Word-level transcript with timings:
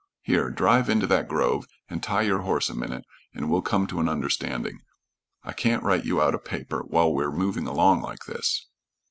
Here, 0.23 0.49
drive 0.49 0.89
into 0.89 1.05
that 1.05 1.27
grove 1.27 1.67
and 1.87 2.01
tie 2.01 2.23
your 2.23 2.39
horse 2.39 2.71
a 2.71 2.75
minute 2.75 3.05
and 3.35 3.51
we'll 3.51 3.61
come 3.61 3.85
to 3.85 3.99
an 3.99 4.09
understanding. 4.09 4.79
I 5.43 5.53
can't 5.53 5.83
write 5.83 6.05
you 6.05 6.19
out 6.19 6.33
a 6.33 6.39
paper 6.39 6.79
while 6.81 7.13
we're 7.13 7.31
moving 7.31 7.67
along 7.67 8.01
like 8.01 8.25
this." 8.25 8.65